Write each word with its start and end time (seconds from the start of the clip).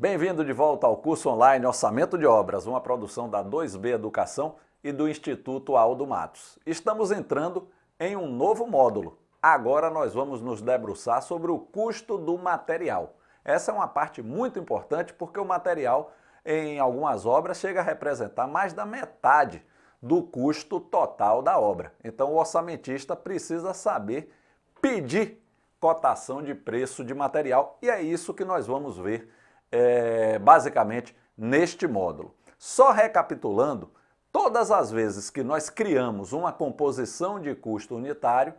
Bem-vindo 0.00 0.42
de 0.42 0.54
volta 0.54 0.86
ao 0.86 0.96
curso 0.96 1.28
online 1.28 1.66
Orçamento 1.66 2.16
de 2.16 2.24
Obras, 2.24 2.64
uma 2.64 2.80
produção 2.80 3.28
da 3.28 3.44
2B 3.44 3.88
Educação 3.88 4.56
e 4.82 4.92
do 4.92 5.06
Instituto 5.06 5.76
Aldo 5.76 6.06
Matos. 6.06 6.58
Estamos 6.64 7.10
entrando 7.10 7.68
em 7.98 8.16
um 8.16 8.26
novo 8.26 8.66
módulo. 8.66 9.18
Agora 9.42 9.90
nós 9.90 10.14
vamos 10.14 10.40
nos 10.40 10.62
debruçar 10.62 11.20
sobre 11.20 11.50
o 11.50 11.58
custo 11.58 12.16
do 12.16 12.38
material. 12.38 13.14
Essa 13.44 13.72
é 13.72 13.74
uma 13.74 13.86
parte 13.86 14.22
muito 14.22 14.58
importante 14.58 15.12
porque 15.12 15.38
o 15.38 15.44
material 15.44 16.14
em 16.46 16.78
algumas 16.78 17.26
obras 17.26 17.58
chega 17.58 17.80
a 17.80 17.84
representar 17.84 18.46
mais 18.46 18.72
da 18.72 18.86
metade 18.86 19.62
do 20.00 20.22
custo 20.22 20.80
total 20.80 21.42
da 21.42 21.58
obra. 21.58 21.92
Então 22.02 22.32
o 22.32 22.38
orçamentista 22.38 23.14
precisa 23.14 23.74
saber 23.74 24.34
pedir 24.80 25.44
cotação 25.78 26.42
de 26.42 26.54
preço 26.54 27.04
de 27.04 27.12
material 27.12 27.76
e 27.82 27.90
é 27.90 28.00
isso 28.00 28.32
que 28.32 28.46
nós 28.46 28.66
vamos 28.66 28.96
ver 28.96 29.30
é, 29.70 30.38
basicamente 30.38 31.16
neste 31.36 31.86
módulo. 31.86 32.34
Só 32.58 32.90
recapitulando, 32.90 33.90
todas 34.30 34.70
as 34.70 34.90
vezes 34.90 35.30
que 35.30 35.42
nós 35.42 35.70
criamos 35.70 36.32
uma 36.32 36.52
composição 36.52 37.40
de 37.40 37.54
custo 37.54 37.96
unitário, 37.96 38.54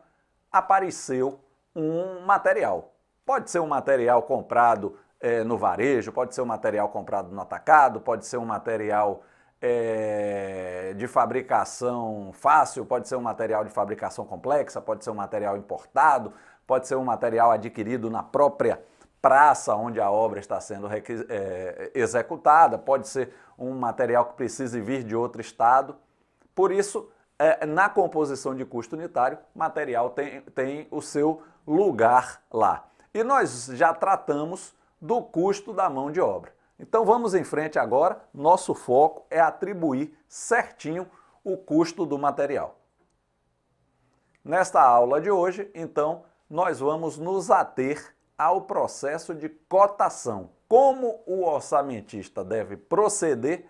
apareceu 0.52 1.40
um 1.76 2.22
material. 2.26 2.94
Pode 3.26 3.50
ser 3.52 3.60
um 3.60 3.68
material 3.68 4.24
comprado 4.24 4.98
é, 5.20 5.44
no 5.44 5.58
varejo, 5.58 6.12
pode 6.12 6.34
ser 6.34 6.42
um 6.42 6.46
material 6.46 6.90
comprado 6.90 7.30
no 7.34 7.42
atacado, 7.42 8.02
pode 8.02 8.26
ser 8.26 8.38
um 8.38 8.46
material 8.46 9.24
é, 9.62 10.94
de 10.98 11.08
fabricação 11.08 12.32
fácil, 12.34 12.84
pode 12.86 13.08
ser 13.08 13.16
um 13.16 13.22
material 13.22 13.64
de 13.64 13.70
fabricação 13.70 14.26
complexa, 14.26 14.82
pode 14.82 15.04
ser 15.04 15.12
um 15.12 15.16
material 15.16 15.56
importado, 15.56 16.34
pode 16.66 16.88
ser 16.88 16.96
um 16.96 17.04
material 17.04 17.52
adquirido 17.52 18.10
na 18.10 18.24
própria 18.24 18.82
praça 19.22 19.76
onde 19.76 20.02
a 20.02 20.10
obra 20.10 20.40
está 20.40 20.60
sendo 20.60 20.88
é, 20.92 21.92
executada, 21.94 22.78
pode 22.78 23.08
ser 23.08 23.34
um 23.58 23.72
material 23.74 24.26
que 24.26 24.34
precise 24.34 24.82
vir 24.82 25.04
de 25.04 25.16
outro 25.16 25.40
estado. 25.40 25.96
Por 26.56 26.72
isso, 26.72 27.10
é, 27.38 27.66
na 27.66 27.88
composição 27.88 28.56
de 28.56 28.66
custo 28.66 28.96
unitário, 28.96 29.38
material 29.54 30.10
tem, 30.10 30.42
tem 30.42 30.88
o 30.90 31.02
seu 31.02 31.44
lugar 31.68 32.42
lá. 32.52 32.88
E 33.14 33.24
nós 33.24 33.68
já 33.74 33.94
tratamos 33.94 34.74
do 35.00 35.22
custo 35.22 35.74
da 35.74 35.90
mão 35.90 36.12
de 36.12 36.20
obra. 36.20 36.54
Então 36.80 37.06
vamos 37.06 37.36
em 37.36 37.44
frente 37.44 37.78
agora. 37.78 38.24
Nosso 38.34 38.74
foco 38.74 39.26
é 39.30 39.40
atribuir 39.40 40.18
certinho 40.28 41.08
o 41.44 41.58
custo 41.58 42.06
do 42.06 42.18
material. 42.18 42.80
Nesta 44.44 44.82
aula 44.82 45.22
de 45.22 45.30
hoje, 45.30 45.70
então, 45.76 46.24
nós 46.50 46.80
vamos 46.80 47.20
nos 47.20 47.52
ater 47.52 48.16
ao 48.42 48.62
processo 48.62 49.36
de 49.36 49.48
cotação. 49.48 50.50
Como 50.68 51.22
o 51.28 51.44
orçamentista 51.44 52.44
deve 52.44 52.76
proceder 52.76 53.68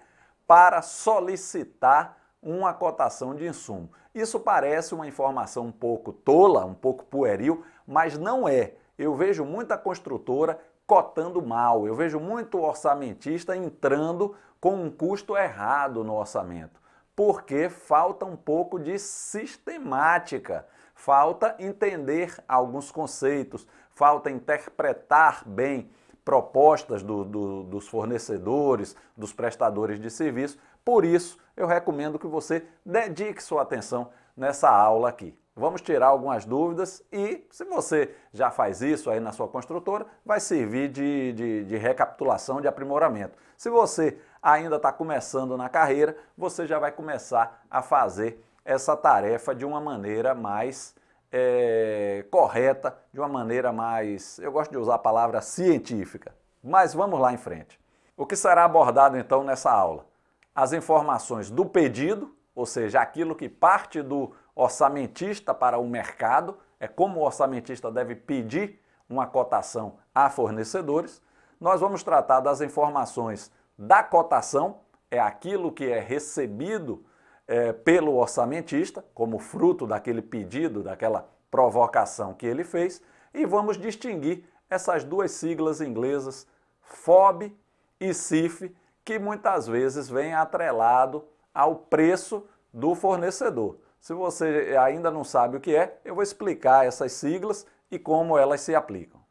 para 0.47 0.81
solicitar 0.81 2.17
uma 2.41 2.73
cotação 2.73 3.35
de 3.35 3.45
insumo. 3.45 3.91
Isso 4.15 4.39
parece 4.39 4.95
uma 4.95 5.05
informação 5.05 5.65
um 5.65 5.71
pouco 5.73 6.13
tola, 6.13 6.63
um 6.63 6.73
pouco 6.73 7.03
pueril, 7.03 7.65
mas 7.85 8.17
não 8.17 8.47
é. 8.47 8.75
Eu 8.97 9.13
vejo 9.13 9.43
muita 9.43 9.77
construtora 9.77 10.57
cotando 10.87 11.41
mal. 11.41 11.85
Eu 11.85 11.93
vejo 11.93 12.17
muito 12.17 12.57
orçamentista 12.57 13.57
entrando 13.57 14.35
com 14.61 14.75
um 14.75 14.89
custo 14.89 15.35
errado 15.35 16.01
no 16.01 16.15
orçamento, 16.15 16.79
porque 17.13 17.67
falta 17.67 18.25
um 18.25 18.37
pouco 18.37 18.79
de 18.79 18.97
sistemática, 18.97 20.65
falta 20.95 21.55
entender 21.59 22.37
alguns 22.47 22.91
conceitos, 22.91 23.67
falta 23.93 24.29
interpretar 24.29 25.43
bem 25.45 25.89
propostas 26.23 27.03
do, 27.03 27.23
do, 27.23 27.63
dos 27.63 27.87
fornecedores, 27.87 28.95
dos 29.15 29.33
prestadores 29.33 29.99
de 29.99 30.09
serviço. 30.09 30.57
Por 30.83 31.03
isso, 31.05 31.37
eu 31.55 31.67
recomendo 31.67 32.19
que 32.19 32.27
você 32.27 32.65
dedique 32.85 33.41
sua 33.43 33.63
atenção 33.63 34.09
nessa 34.35 34.69
aula 34.69 35.09
aqui. 35.09 35.37
Vamos 35.55 35.81
tirar 35.81 36.07
algumas 36.07 36.45
dúvidas 36.45 37.03
e, 37.11 37.45
se 37.51 37.65
você 37.65 38.15
já 38.31 38.49
faz 38.49 38.81
isso 38.81 39.09
aí 39.09 39.19
na 39.19 39.33
sua 39.33 39.47
construtora, 39.47 40.05
vai 40.25 40.39
servir 40.39 40.89
de, 40.89 41.33
de, 41.33 41.63
de 41.65 41.77
recapitulação, 41.77 42.61
de 42.61 42.67
aprimoramento. 42.67 43.37
Se 43.57 43.69
você 43.69 44.17
ainda 44.41 44.77
está 44.77 44.93
começando 44.93 45.57
na 45.57 45.67
carreira, 45.67 46.15
você 46.37 46.65
já 46.65 46.79
vai 46.79 46.91
começar 46.91 47.63
a 47.69 47.81
fazer 47.81 48.43
essa 48.63 48.95
tarefa 48.95 49.53
de 49.53 49.65
uma 49.65 49.81
maneira 49.81 50.33
mais 50.33 50.95
é, 51.31 52.25
correta, 52.29 52.97
de 53.13 53.19
uma 53.19 53.29
maneira 53.29 53.71
mais, 53.71 54.37
eu 54.39 54.51
gosto 54.51 54.71
de 54.71 54.77
usar 54.77 54.95
a 54.95 54.99
palavra 54.99 55.41
científica. 55.41 56.35
Mas 56.63 56.93
vamos 56.93 57.19
lá 57.19 57.33
em 57.33 57.37
frente. 57.37 57.79
O 58.17 58.25
que 58.25 58.35
será 58.35 58.65
abordado 58.65 59.17
então 59.17 59.43
nessa 59.43 59.71
aula? 59.71 60.05
As 60.53 60.73
informações 60.73 61.49
do 61.49 61.65
pedido, 61.65 62.35
ou 62.53 62.65
seja, 62.65 63.01
aquilo 63.01 63.35
que 63.35 63.47
parte 63.47 64.01
do 64.01 64.31
orçamentista 64.53 65.53
para 65.53 65.79
o 65.79 65.87
mercado, 65.87 66.57
é 66.79 66.87
como 66.87 67.19
o 67.19 67.23
orçamentista 67.23 67.89
deve 67.89 68.15
pedir 68.15 68.79
uma 69.09 69.25
cotação 69.25 69.97
a 70.13 70.29
fornecedores. 70.29 71.21
Nós 71.59 71.79
vamos 71.79 72.03
tratar 72.03 72.41
das 72.41 72.61
informações 72.61 73.51
da 73.77 74.03
cotação, 74.03 74.79
é 75.09 75.19
aquilo 75.19 75.71
que 75.71 75.85
é 75.85 75.99
recebido 75.99 77.03
é, 77.47 77.73
pelo 77.73 78.15
orçamentista, 78.15 79.03
como 79.13 79.39
fruto 79.39 79.85
daquele 79.85 80.21
pedido, 80.21 80.83
daquela 80.83 81.29
provocação 81.49 82.33
que 82.33 82.45
ele 82.45 82.63
fez, 82.63 83.01
e 83.33 83.45
vamos 83.45 83.77
distinguir 83.77 84.45
essas 84.69 85.03
duas 85.03 85.31
siglas 85.31 85.81
inglesas, 85.81 86.47
FOB 86.81 87.55
e 87.99 88.13
CIF, 88.13 88.73
que 89.03 89.19
muitas 89.19 89.67
vezes 89.67 90.09
vem 90.09 90.33
atrelado 90.33 91.25
ao 91.53 91.75
preço 91.75 92.45
do 92.73 92.95
fornecedor. 92.95 93.77
Se 93.99 94.13
você 94.13 94.75
ainda 94.79 95.11
não 95.11 95.23
sabe 95.23 95.57
o 95.57 95.59
que 95.59 95.75
é, 95.75 95.99
eu 96.03 96.15
vou 96.15 96.23
explicar 96.23 96.85
essas 96.85 97.11
siglas 97.11 97.65
e 97.91 97.99
como 97.99 98.37
elas 98.37 98.61
se 98.61 98.73
aplicam. 98.73 99.21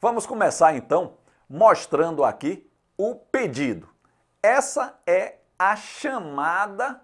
Vamos 0.00 0.26
começar 0.26 0.74
então 0.74 1.14
mostrando 1.48 2.22
aqui 2.22 2.70
o 2.96 3.14
pedido. 3.14 3.88
Essa 4.42 4.98
é 5.06 5.36
a 5.58 5.74
chamada 5.74 7.00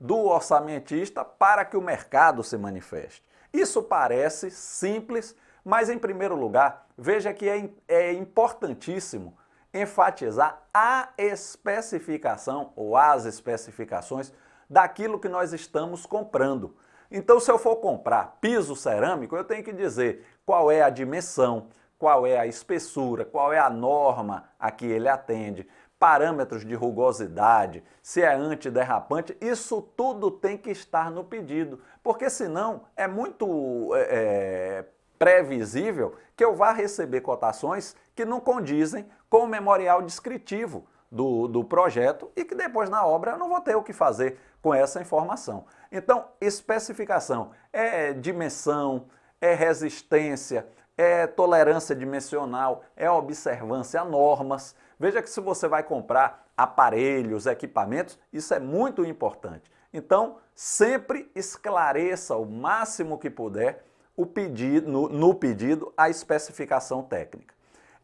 do 0.00 0.16
orçamentista 0.16 1.24
para 1.24 1.64
que 1.64 1.76
o 1.76 1.82
mercado 1.82 2.42
se 2.42 2.56
manifeste. 2.56 3.22
Isso 3.52 3.82
parece 3.82 4.50
simples, 4.50 5.34
mas 5.64 5.88
em 5.88 5.98
primeiro 5.98 6.34
lugar, 6.34 6.86
veja 6.96 7.32
que 7.32 7.48
é, 7.48 7.68
é 7.88 8.12
importantíssimo 8.12 9.36
enfatizar 9.72 10.62
a 10.72 11.10
especificação 11.18 12.72
ou 12.76 12.96
as 12.96 13.24
especificações 13.24 14.32
daquilo 14.68 15.18
que 15.18 15.28
nós 15.28 15.52
estamos 15.52 16.06
comprando. 16.06 16.76
Então, 17.10 17.40
se 17.40 17.50
eu 17.50 17.58
for 17.58 17.76
comprar 17.76 18.38
piso 18.40 18.76
cerâmico, 18.76 19.34
eu 19.34 19.44
tenho 19.44 19.64
que 19.64 19.72
dizer 19.72 20.26
qual 20.44 20.70
é 20.70 20.82
a 20.82 20.90
dimensão, 20.90 21.68
qual 21.98 22.26
é 22.26 22.38
a 22.38 22.46
espessura, 22.46 23.24
qual 23.24 23.52
é 23.52 23.58
a 23.58 23.70
norma 23.70 24.48
a 24.58 24.70
que 24.70 24.86
ele 24.86 25.08
atende, 25.08 25.66
parâmetros 25.98 26.64
de 26.64 26.74
rugosidade, 26.74 27.82
se 28.02 28.22
é 28.22 28.32
antiderrapante, 28.32 29.36
isso 29.40 29.82
tudo 29.82 30.30
tem 30.30 30.56
que 30.56 30.70
estar 30.70 31.10
no 31.10 31.24
pedido, 31.24 31.80
porque 32.02 32.30
senão 32.30 32.82
é 32.96 33.08
muito 33.08 33.90
é, 33.94 34.06
é 34.10 34.84
previsível 35.18 36.14
que 36.36 36.44
eu 36.44 36.54
vá 36.54 36.72
receber 36.72 37.20
cotações 37.20 37.96
que 38.14 38.24
não 38.24 38.40
condizem 38.40 39.06
com 39.28 39.38
o 39.38 39.48
memorial 39.48 40.00
descritivo 40.00 40.86
do, 41.10 41.48
do 41.48 41.64
projeto 41.64 42.30
e 42.36 42.44
que 42.44 42.54
depois 42.54 42.88
na 42.88 43.04
obra 43.04 43.32
eu 43.32 43.38
não 43.38 43.48
vou 43.48 43.60
ter 43.60 43.74
o 43.74 43.82
que 43.82 43.92
fazer 43.92 44.38
com 44.62 44.72
essa 44.72 45.00
informação. 45.00 45.64
Então, 45.90 46.26
especificação 46.40 47.50
é 47.72 48.12
dimensão, 48.12 49.06
é 49.40 49.54
resistência, 49.54 50.66
é 50.96 51.26
tolerância 51.26 51.94
dimensional, 51.94 52.82
é 52.96 53.10
observância 53.10 54.00
a 54.00 54.04
normas. 54.04 54.74
Veja 54.98 55.22
que 55.22 55.30
se 55.30 55.40
você 55.40 55.68
vai 55.68 55.82
comprar 55.82 56.46
aparelhos, 56.56 57.46
equipamentos, 57.46 58.18
isso 58.32 58.52
é 58.52 58.58
muito 58.58 59.04
importante. 59.04 59.70
Então, 59.92 60.38
sempre 60.54 61.30
esclareça 61.34 62.36
o 62.36 62.44
máximo 62.44 63.18
que 63.18 63.30
puder 63.30 63.84
o 64.16 64.26
pedido, 64.26 64.90
no, 64.90 65.08
no 65.08 65.34
pedido 65.34 65.92
a 65.96 66.10
especificação 66.10 67.02
técnica. 67.02 67.54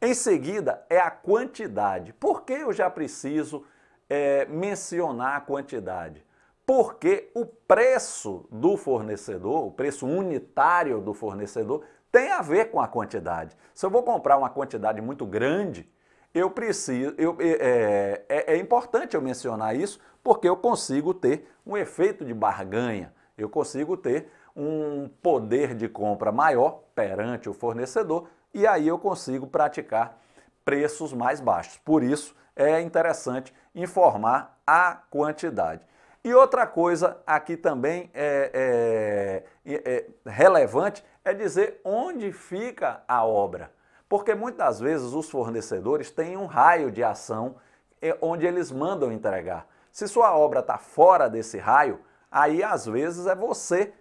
Em 0.00 0.14
seguida, 0.14 0.84
é 0.88 0.98
a 0.98 1.10
quantidade. 1.10 2.12
Por 2.12 2.42
que 2.42 2.52
eu 2.52 2.72
já 2.72 2.88
preciso 2.88 3.64
é, 4.08 4.44
mencionar 4.46 5.36
a 5.36 5.40
quantidade? 5.40 6.24
Porque 6.64 7.30
o 7.34 7.44
preço 7.44 8.46
do 8.50 8.76
fornecedor, 8.76 9.66
o 9.66 9.72
preço 9.72 10.06
unitário 10.06 11.00
do 11.00 11.12
fornecedor, 11.12 11.84
tem 12.12 12.30
a 12.30 12.40
ver 12.40 12.70
com 12.70 12.80
a 12.80 12.86
quantidade. 12.86 13.56
Se 13.74 13.84
eu 13.84 13.90
vou 13.90 14.02
comprar 14.02 14.38
uma 14.38 14.48
quantidade 14.48 15.00
muito 15.00 15.26
grande, 15.26 15.90
eu 16.34 16.50
preciso, 16.50 17.14
eu, 17.16 17.36
é, 17.40 18.24
é, 18.28 18.54
é 18.54 18.56
importante 18.56 19.14
eu 19.14 19.22
mencionar 19.22 19.76
isso, 19.76 20.00
porque 20.22 20.48
eu 20.48 20.56
consigo 20.56 21.14
ter 21.14 21.48
um 21.64 21.76
efeito 21.76 22.24
de 22.24 22.34
barganha, 22.34 23.14
eu 23.38 23.48
consigo 23.48 23.96
ter 23.96 24.28
um 24.56 25.08
poder 25.22 25.74
de 25.74 25.88
compra 25.88 26.32
maior 26.32 26.82
perante 26.94 27.48
o 27.48 27.54
fornecedor 27.54 28.28
e 28.52 28.66
aí 28.66 28.86
eu 28.86 28.98
consigo 28.98 29.46
praticar 29.46 30.18
preços 30.64 31.12
mais 31.12 31.40
baixos. 31.40 31.76
Por 31.78 32.02
isso 32.02 32.34
é 32.56 32.80
interessante 32.80 33.52
informar 33.74 34.58
a 34.66 35.02
quantidade. 35.10 35.82
E 36.22 36.32
outra 36.32 36.66
coisa 36.66 37.18
aqui 37.26 37.56
também 37.56 38.10
é, 38.14 39.44
é, 39.66 39.74
é, 39.74 40.06
relevante 40.24 41.04
é 41.24 41.34
dizer 41.34 41.80
onde 41.84 42.32
fica 42.32 43.02
a 43.06 43.24
obra. 43.26 43.70
Porque 44.08 44.34
muitas 44.34 44.80
vezes 44.80 45.12
os 45.12 45.30
fornecedores 45.30 46.10
têm 46.10 46.36
um 46.36 46.46
raio 46.46 46.90
de 46.90 47.02
ação 47.02 47.56
é, 48.00 48.16
onde 48.20 48.46
eles 48.46 48.70
mandam 48.70 49.10
entregar. 49.10 49.66
Se 49.90 50.06
sua 50.08 50.36
obra 50.36 50.60
está 50.60 50.76
fora 50.76 51.28
desse 51.28 51.56
raio, 51.56 52.00
aí 52.30 52.62
às 52.62 52.84
vezes 52.84 53.26
é 53.26 53.34
você 53.34 53.92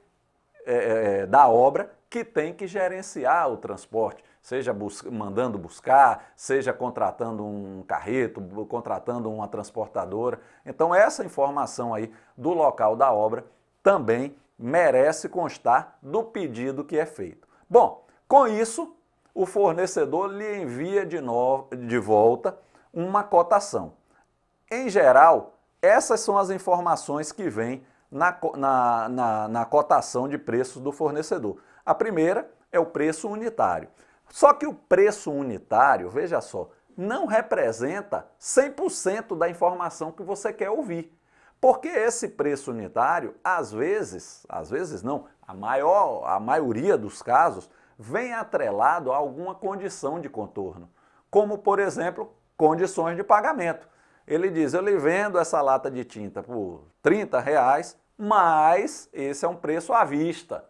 é, 0.65 0.73
é, 0.73 1.19
é, 1.19 1.25
da 1.25 1.47
obra 1.47 1.91
que 2.09 2.23
tem 2.23 2.53
que 2.53 2.67
gerenciar 2.67 3.51
o 3.51 3.57
transporte, 3.57 4.23
seja 4.41 4.73
bus 4.73 5.01
mandando 5.03 5.57
buscar, 5.57 6.31
seja 6.35 6.71
contratando 6.71 7.45
um 7.45 7.83
carreto, 7.88 8.41
contratando 8.67 9.31
uma 9.31 9.47
transportadora. 9.47 10.39
Então 10.65 10.94
essa 10.94 11.25
informação 11.25 11.94
aí 11.94 12.11
do 12.38 12.53
local 12.53 12.95
da 12.95 13.11
obra 13.11 13.45
também 13.81 14.35
merece 14.57 15.27
constar 15.27 15.97
do 16.01 16.23
pedido 16.23 16.83
que 16.83 16.97
é 16.97 17.06
feito. 17.06 17.47
Bom, 17.69 18.06
com 18.27 18.47
isso, 18.47 18.95
o 19.33 19.45
fornecedor 19.45 20.27
lhe 20.31 20.62
envia 20.62 21.06
de, 21.06 21.19
novo, 21.19 21.75
de 21.75 21.97
volta 21.97 22.57
uma 22.94 23.24
cotação. 23.24 23.94
Em 24.69 24.89
geral, 24.89 25.57
essas 25.81 26.19
são 26.19 26.38
as 26.38 26.50
informações 26.50 27.31
que 27.31 27.50
vêm 27.50 27.85
na, 28.12 28.38
na, 28.56 29.09
na, 29.09 29.47
na 29.47 29.65
cotação 29.65 30.27
de 30.27 30.38
preços 30.38 30.81
do 30.81 30.91
fornecedor. 30.91 31.57
A 31.85 31.95
primeira 31.95 32.50
é 32.71 32.80
o 32.80 32.85
preço 32.85 33.27
unitário. 33.27 33.89
Só 34.30 34.53
que 34.53 34.65
o 34.65 34.74
preço 34.74 35.31
unitário, 35.31 36.09
veja 36.09 36.39
só, 36.39 36.69
não 36.95 37.25
representa 37.25 38.27
100% 38.39 39.38
da 39.38 39.50
informação 39.50 40.12
que 40.12 40.24
você 40.24 40.53
quer 40.53 40.69
ouvir. 40.69 41.12
Porque 41.59 41.88
esse 41.88 42.27
preço 42.27 42.71
unitário, 42.71 43.35
às 43.44 43.71
vezes, 43.71 44.45
às 44.50 44.69
vezes 44.69 45.01
não, 45.01 45.25
a 45.47 45.53
maior, 45.53 46.24
a 46.25 46.39
maioria 46.39 46.97
dos 46.97 47.21
casos, 47.21 47.69
vem 48.03 48.33
atrelado 48.33 49.13
a 49.13 49.15
alguma 49.15 49.55
condição 49.55 50.19
de 50.19 50.27
contorno, 50.27 50.89
como 51.31 51.57
por 51.57 51.79
exemplo, 51.79 52.35
condições 52.57 53.15
de 53.15 53.23
pagamento. 53.23 53.88
Ele 54.27 54.50
diz, 54.50 54.73
eu 54.73 54.81
lhe 54.81 54.97
vendo 54.97 55.39
essa 55.39 55.61
lata 55.61 55.89
de 55.89 56.03
tinta 56.03 56.44
por 56.44 56.83
30 57.01 57.39
reais, 57.39 57.97
mas 58.17 59.09
esse 59.13 59.45
é 59.45 59.47
um 59.47 59.55
preço 59.55 59.94
à 59.94 60.03
vista. 60.03 60.65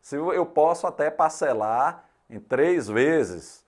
Se 0.00 0.14
eu 0.14 0.46
posso 0.46 0.86
até 0.86 1.10
parcelar 1.10 2.04
em 2.30 2.38
três 2.38 2.86
vezes 2.86 3.64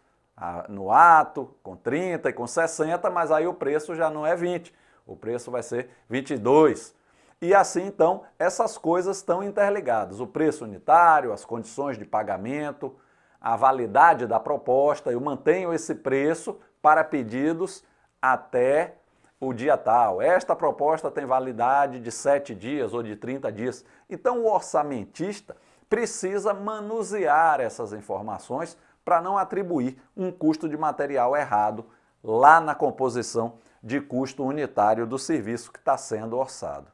no 0.68 0.92
ato, 0.92 1.52
com 1.64 1.76
30 1.76 2.30
e 2.30 2.32
com 2.32 2.46
60, 2.46 3.10
mas 3.10 3.32
aí 3.32 3.46
o 3.46 3.54
preço 3.54 3.94
já 3.96 4.08
não 4.08 4.24
é 4.24 4.36
20, 4.36 4.72
o 5.04 5.16
preço 5.16 5.50
vai 5.50 5.64
ser 5.64 5.90
22. 6.08 6.94
E 7.42 7.54
assim, 7.54 7.86
então, 7.86 8.22
essas 8.38 8.76
coisas 8.76 9.16
estão 9.16 9.42
interligadas. 9.42 10.20
O 10.20 10.26
preço 10.26 10.64
unitário, 10.64 11.32
as 11.32 11.44
condições 11.44 11.96
de 11.96 12.04
pagamento, 12.04 12.94
a 13.40 13.56
validade 13.56 14.26
da 14.26 14.38
proposta. 14.38 15.10
Eu 15.10 15.20
mantenho 15.20 15.72
esse 15.72 15.94
preço 15.94 16.58
para 16.82 17.02
pedidos 17.02 17.82
até 18.20 18.96
o 19.40 19.54
dia 19.54 19.78
tal. 19.78 20.20
Esta 20.20 20.54
proposta 20.54 21.10
tem 21.10 21.24
validade 21.24 21.98
de 21.98 22.12
7 22.12 22.54
dias 22.54 22.92
ou 22.92 23.02
de 23.02 23.16
30 23.16 23.50
dias. 23.50 23.86
Então, 24.08 24.40
o 24.40 24.52
orçamentista 24.52 25.56
precisa 25.88 26.52
manusear 26.52 27.58
essas 27.58 27.94
informações 27.94 28.76
para 29.02 29.22
não 29.22 29.38
atribuir 29.38 30.00
um 30.14 30.30
custo 30.30 30.68
de 30.68 30.76
material 30.76 31.34
errado 31.34 31.86
lá 32.22 32.60
na 32.60 32.74
composição 32.74 33.54
de 33.82 33.98
custo 33.98 34.44
unitário 34.44 35.06
do 35.06 35.18
serviço 35.18 35.72
que 35.72 35.78
está 35.78 35.96
sendo 35.96 36.36
orçado. 36.36 36.92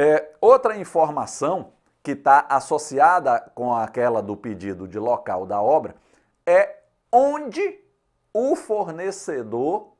É, 0.00 0.30
outra 0.40 0.76
informação 0.76 1.72
que 2.04 2.12
está 2.12 2.46
associada 2.48 3.50
com 3.52 3.74
aquela 3.74 4.22
do 4.22 4.36
pedido 4.36 4.86
de 4.86 4.96
local 4.96 5.44
da 5.44 5.60
obra 5.60 5.96
é 6.46 6.76
onde 7.10 7.80
o 8.32 8.54
fornecedor 8.54 9.94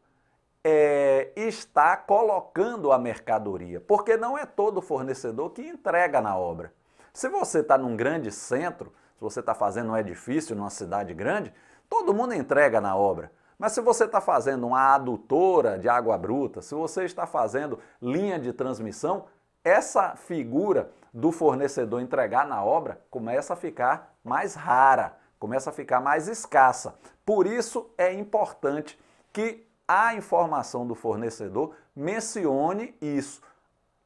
é, 0.62 1.32
está 1.34 1.96
colocando 1.96 2.92
a 2.92 2.98
mercadoria, 2.98 3.80
porque 3.80 4.16
não 4.16 4.38
é 4.38 4.46
todo 4.46 4.80
fornecedor 4.80 5.50
que 5.50 5.62
entrega 5.66 6.20
na 6.20 6.38
obra. 6.38 6.72
Se 7.12 7.28
você 7.28 7.58
está 7.58 7.76
num 7.76 7.96
grande 7.96 8.30
centro, 8.30 8.92
se 9.16 9.20
você 9.20 9.40
está 9.40 9.52
fazendo 9.52 9.90
um 9.90 9.96
edifício 9.96 10.54
numa 10.54 10.70
cidade 10.70 11.12
grande, 11.12 11.52
todo 11.88 12.14
mundo 12.14 12.34
entrega 12.34 12.80
na 12.80 12.94
obra. 12.94 13.32
Mas 13.58 13.72
se 13.72 13.80
você 13.80 14.04
está 14.04 14.20
fazendo 14.20 14.64
uma 14.64 14.94
adutora 14.94 15.76
de 15.76 15.88
água 15.88 16.16
bruta, 16.16 16.62
se 16.62 16.72
você 16.72 17.02
está 17.02 17.26
fazendo 17.26 17.80
linha 18.00 18.38
de 18.38 18.52
transmissão, 18.52 19.26
essa 19.68 20.16
figura 20.16 20.90
do 21.12 21.30
fornecedor 21.30 22.00
entregar 22.00 22.46
na 22.46 22.64
obra 22.64 23.00
começa 23.10 23.52
a 23.52 23.56
ficar 23.56 24.14
mais 24.24 24.54
rara, 24.54 25.16
começa 25.38 25.70
a 25.70 25.72
ficar 25.72 26.00
mais 26.00 26.26
escassa. 26.28 26.94
Por 27.24 27.46
isso 27.46 27.90
é 27.98 28.12
importante 28.12 28.98
que 29.32 29.66
a 29.86 30.14
informação 30.14 30.86
do 30.86 30.94
fornecedor 30.94 31.74
mencione 31.94 32.94
isso. 33.00 33.42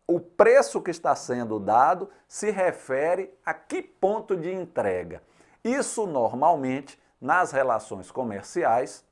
O 0.07 0.21
preço 0.21 0.81
que 0.83 0.91
está 0.91 1.15
sendo 1.15 1.59
dado 1.59 2.11
se 2.27 2.51
refere 2.51 3.33
a 3.45 3.55
que 3.55 3.83
ponto 3.83 4.37
de 4.37 4.53
entrega. 4.53 5.23
Isso 5.63 6.07
normalmente 6.07 7.01
nas 7.21 7.53
relações 7.53 8.11
comerciais 8.11 9.05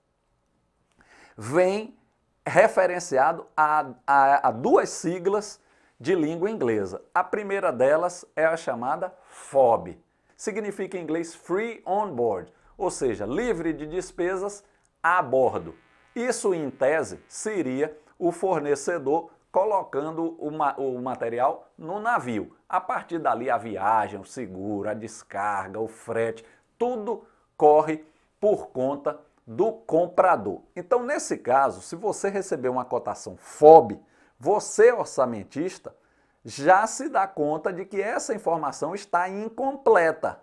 vem 1.37 1.97
referenciado 2.45 3.47
a, 3.57 3.87
a, 4.07 4.49
a 4.49 4.51
duas 4.51 4.91
siglas 4.91 5.60
de 6.01 6.15
língua 6.15 6.51
inglesa. 6.51 7.03
A 7.15 7.23
primeira 7.23 7.71
delas 7.71 8.25
é 8.35 8.47
a 8.47 8.57
chamada 8.57 9.15
FOB. 9.29 9.99
Significa 10.35 10.97
em 10.97 11.03
inglês 11.03 11.35
Free 11.35 11.83
On 11.85 12.11
Board, 12.11 12.51
ou 12.79 12.91
seja, 12.91 13.27
livre 13.27 13.75
de 13.75 13.87
despesas 13.87 14.65
a 15.03 15.21
bordo. 15.21 15.75
Isso, 16.17 16.55
em 16.55 16.71
tese, 16.71 17.21
seria 17.29 17.95
o 18.19 18.33
fornecedor 18.33 19.31
colocando 19.53 20.37
o, 20.39 20.51
ma 20.51 20.75
o 20.79 20.99
material 21.01 21.69
no 21.77 22.01
navio. 22.01 22.57
A 22.69 22.81
partir 22.81 23.19
dali, 23.19 23.51
a 23.51 23.59
viagem, 23.59 24.19
o 24.19 24.25
seguro, 24.25 24.89
a 24.89 24.95
descarga, 24.95 25.79
o 25.79 25.89
frete, 25.89 26.45
tudo 26.79 27.25
corre 27.57 28.05
por 28.41 28.69
conta 28.69 29.21
do 29.47 29.73
comprador. 29.73 30.63
Então, 30.75 31.03
nesse 31.03 31.37
caso, 31.37 31.83
se 31.83 31.97
você 31.97 32.31
receber 32.31 32.69
uma 32.69 32.85
cotação 32.85 33.37
FOB, 33.37 34.01
você, 34.41 34.91
orçamentista, 34.91 35.95
já 36.43 36.87
se 36.87 37.11
dá 37.11 37.29
conta 37.29 37.71
de 37.71 37.85
que 37.85 38.01
essa 38.01 38.35
informação 38.35 38.95
está 38.95 39.29
incompleta. 39.29 40.41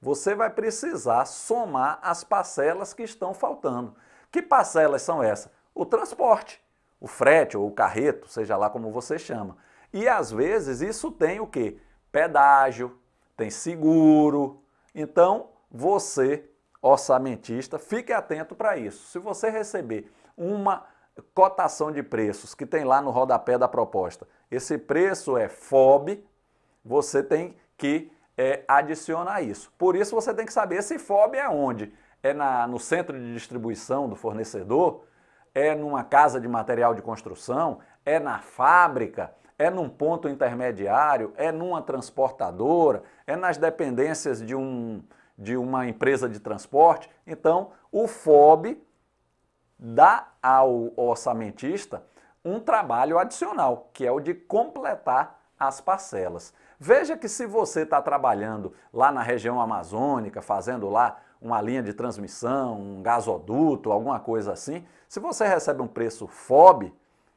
Você 0.00 0.34
vai 0.34 0.48
precisar 0.48 1.26
somar 1.26 1.98
as 2.00 2.24
parcelas 2.24 2.94
que 2.94 3.02
estão 3.02 3.34
faltando. 3.34 3.94
Que 4.32 4.40
parcelas 4.40 5.02
são 5.02 5.22
essas? 5.22 5.52
O 5.74 5.84
transporte, 5.84 6.58
o 6.98 7.06
frete 7.06 7.54
ou 7.54 7.68
o 7.68 7.72
carreto, 7.72 8.28
seja 8.28 8.56
lá 8.56 8.70
como 8.70 8.90
você 8.90 9.18
chama. 9.18 9.58
E 9.92 10.08
às 10.08 10.30
vezes 10.30 10.80
isso 10.80 11.12
tem 11.12 11.38
o 11.38 11.46
quê? 11.46 11.76
Pedágio, 12.10 12.98
tem 13.36 13.50
seguro. 13.50 14.62
Então, 14.94 15.50
você, 15.70 16.48
orçamentista, 16.80 17.78
fique 17.78 18.10
atento 18.10 18.54
para 18.54 18.78
isso. 18.78 19.06
Se 19.08 19.18
você 19.18 19.50
receber 19.50 20.10
uma 20.34 20.86
cotação 21.34 21.92
de 21.92 22.02
preços 22.02 22.54
que 22.54 22.66
tem 22.66 22.84
lá 22.84 23.00
no 23.00 23.10
rodapé 23.10 23.56
da 23.56 23.68
proposta, 23.68 24.26
esse 24.50 24.78
preço 24.78 25.36
é 25.36 25.48
FOB, 25.48 26.24
você 26.84 27.22
tem 27.22 27.56
que 27.76 28.10
é, 28.36 28.64
adicionar 28.66 29.42
isso. 29.42 29.72
Por 29.78 29.96
isso 29.96 30.14
você 30.14 30.34
tem 30.34 30.46
que 30.46 30.52
saber 30.52 30.82
se 30.82 30.98
FOB 30.98 31.36
é 31.36 31.48
onde? 31.48 31.92
É 32.22 32.32
na, 32.32 32.66
no 32.66 32.78
centro 32.78 33.18
de 33.18 33.32
distribuição 33.32 34.08
do 34.08 34.16
fornecedor? 34.16 35.04
É 35.54 35.74
numa 35.74 36.02
casa 36.02 36.40
de 36.40 36.48
material 36.48 36.94
de 36.94 37.02
construção? 37.02 37.78
É 38.04 38.18
na 38.18 38.40
fábrica? 38.40 39.32
É 39.56 39.70
num 39.70 39.88
ponto 39.88 40.28
intermediário? 40.28 41.32
É 41.36 41.52
numa 41.52 41.80
transportadora? 41.80 43.02
É 43.26 43.36
nas 43.36 43.56
dependências 43.56 44.44
de, 44.44 44.54
um, 44.54 45.02
de 45.38 45.56
uma 45.56 45.86
empresa 45.86 46.28
de 46.28 46.40
transporte? 46.40 47.08
Então, 47.26 47.70
o 47.92 48.08
FOB 48.08 48.82
dá 49.78 50.28
ao 50.42 50.92
orçamentista 50.96 52.04
um 52.44 52.60
trabalho 52.60 53.18
adicional, 53.18 53.90
que 53.92 54.06
é 54.06 54.12
o 54.12 54.20
de 54.20 54.34
completar 54.34 55.40
as 55.58 55.80
parcelas. 55.80 56.52
Veja 56.78 57.16
que 57.16 57.28
se 57.28 57.46
você 57.46 57.82
está 57.82 58.02
trabalhando 58.02 58.74
lá 58.92 59.10
na 59.10 59.22
região 59.22 59.60
amazônica, 59.60 60.42
fazendo 60.42 60.90
lá 60.90 61.18
uma 61.40 61.60
linha 61.60 61.82
de 61.82 61.92
transmissão, 61.92 62.80
um 62.80 63.02
gasoduto, 63.02 63.92
alguma 63.92 64.20
coisa 64.20 64.52
assim, 64.52 64.84
se 65.08 65.20
você 65.20 65.46
recebe 65.46 65.80
um 65.80 65.86
preço 65.86 66.26
FOB 66.26 66.92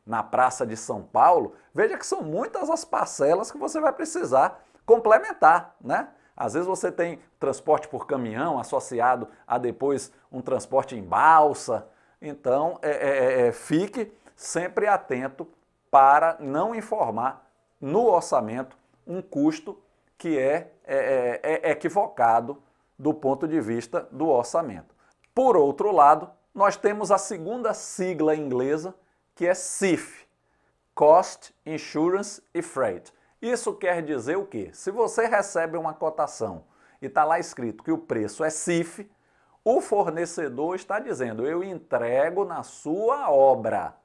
na 0.05 0.23
Praça 0.23 0.65
de 0.65 0.75
São 0.75 1.03
Paulo, 1.03 1.53
veja 1.73 1.97
que 1.97 2.05
são 2.05 2.21
muitas 2.21 2.69
as 2.69 2.85
parcelas 2.85 3.51
que 3.51 3.57
você 3.57 3.79
vai 3.79 3.91
precisar 3.91 4.63
complementar, 4.85 5.75
né? 5.81 6.07
Às 6.35 6.53
vezes 6.53 6.67
você 6.67 6.91
tem 6.91 7.19
transporte 7.39 7.87
por 7.87 8.05
caminhão 8.05 8.59
associado 8.59 9.27
a 9.45 9.57
depois 9.57 10.11
um 10.31 10.41
transporte 10.41 10.95
em 10.95 11.03
balsa. 11.03 11.87
Então, 12.21 12.79
é, 12.81 12.89
é, 12.89 13.41
é, 13.43 13.47
é 13.47 13.51
fique 13.51 14.11
sempre 14.35 14.87
atento 14.87 15.47
para 15.89 16.37
não 16.39 16.75
informar 16.75 17.49
no 17.79 18.05
orçamento 18.05 18.77
um 19.05 19.21
custo 19.21 19.79
que 20.17 20.37
é, 20.37 20.71
é, 20.83 21.39
é, 21.43 21.69
é 21.69 21.71
equivocado 21.71 22.61
do 22.97 23.13
ponto 23.13 23.47
de 23.47 23.61
vista 23.61 24.07
do 24.11 24.27
orçamento. 24.27 24.95
Por 25.33 25.55
outro 25.55 25.91
lado, 25.91 26.29
nós 26.53 26.75
temos 26.75 27.11
a 27.11 27.17
segunda 27.17 27.73
sigla 27.73 28.35
inglesa, 28.35 28.95
que 29.35 29.45
é 29.45 29.53
CIF, 29.53 30.25
Cost, 30.95 31.53
Insurance 31.63 32.41
e 32.53 32.61
Freight. 32.63 33.13
Isso 33.39 33.73
quer 33.75 34.01
dizer 34.01 34.35
o 34.35 34.45
quê? 34.45 34.71
Se 34.73 34.89
você 34.89 35.27
recebe 35.27 35.77
uma 35.77 35.93
cotação 35.93 36.63
e 36.99 37.05
está 37.05 37.23
lá 37.23 37.39
escrito 37.39 37.83
que 37.83 37.91
o 37.91 37.99
preço 37.99 38.43
é 38.43 38.49
CIF, 38.49 39.07
o 39.69 39.81
fornecedor 39.81 40.77
está 40.77 40.97
dizendo, 40.97 41.45
eu 41.45 41.61
entrego 41.61 42.45
na 42.45 42.63
sua 42.63 43.29
obra. 43.29 43.97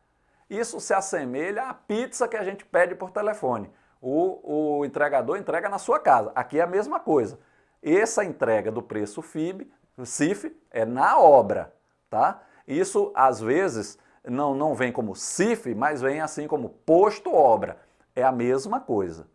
Isso 0.51 0.81
se 0.81 0.93
assemelha 0.93 1.69
à 1.69 1.73
pizza 1.73 2.27
que 2.27 2.37
a 2.37 2.43
gente 2.43 2.65
pede 2.65 2.97
por 2.97 3.13
telefone. 3.13 3.71
O, 4.01 4.79
o 4.81 4.85
entregador 4.85 5.37
entrega 5.37 5.69
na 5.69 5.79
sua 5.79 6.01
casa. 6.01 6.33
Aqui 6.35 6.59
é 6.59 6.63
a 6.63 6.67
mesma 6.67 6.99
coisa. 6.99 7.39
Essa 7.81 8.25
entrega 8.25 8.73
do 8.73 8.83
preço 8.83 9.23
FIB, 9.23 9.73
CIF 10.05 10.53
é 10.69 10.85
na 10.85 11.17
obra, 11.21 11.73
tá? 12.11 12.43
Isso 12.67 13.13
às 13.15 13.41
vezes 13.41 13.97
não, 14.25 14.57
não 14.57 14.75
vem 14.75 14.91
como 14.91 15.15
CIF, 15.15 15.77
mas 15.77 16.01
vem 16.01 16.21
assim 16.21 16.49
como 16.49 16.71
posto 16.71 17.33
obra. 17.33 17.79
É 18.17 18.25
a 18.25 18.33
mesma 18.33 18.81
coisa. 18.81 19.29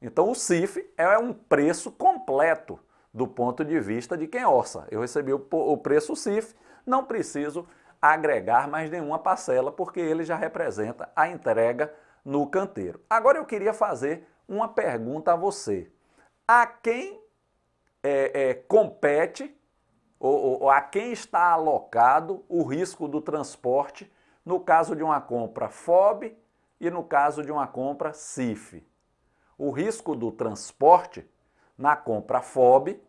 Então 0.00 0.30
o 0.30 0.34
CIF 0.34 0.90
é 0.96 1.18
um 1.18 1.34
preço 1.34 1.92
completo 1.92 2.80
do 3.16 3.26
ponto 3.26 3.64
de 3.64 3.80
vista 3.80 4.14
de 4.14 4.26
quem 4.26 4.44
orça. 4.44 4.86
Eu 4.90 5.00
recebi 5.00 5.32
o, 5.32 5.42
o 5.50 5.78
preço 5.78 6.14
CIF, 6.14 6.54
não 6.84 7.02
preciso 7.02 7.66
agregar 8.00 8.68
mais 8.68 8.90
nenhuma 8.90 9.18
parcela, 9.18 9.72
porque 9.72 9.98
ele 9.98 10.22
já 10.22 10.36
representa 10.36 11.10
a 11.16 11.26
entrega 11.26 11.94
no 12.22 12.46
canteiro. 12.46 13.00
Agora 13.08 13.38
eu 13.38 13.46
queria 13.46 13.72
fazer 13.72 14.28
uma 14.46 14.68
pergunta 14.68 15.32
a 15.32 15.36
você. 15.36 15.90
A 16.46 16.66
quem 16.66 17.18
é, 18.02 18.50
é, 18.50 18.54
compete 18.54 19.58
ou, 20.20 20.60
ou 20.60 20.70
a 20.70 20.82
quem 20.82 21.10
está 21.10 21.52
alocado 21.52 22.44
o 22.50 22.64
risco 22.64 23.08
do 23.08 23.22
transporte 23.22 24.12
no 24.44 24.60
caso 24.60 24.94
de 24.94 25.02
uma 25.02 25.22
compra 25.22 25.70
FOB 25.70 26.36
e 26.78 26.90
no 26.90 27.02
caso 27.02 27.42
de 27.42 27.50
uma 27.50 27.66
compra 27.66 28.12
CIF? 28.12 28.86
O 29.56 29.70
risco 29.70 30.14
do 30.14 30.30
transporte 30.30 31.26
na 31.76 31.96
compra 31.96 32.40
FOB, 32.40 33.00